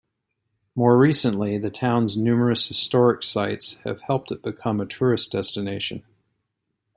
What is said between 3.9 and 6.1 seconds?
helped it become a tourist destination.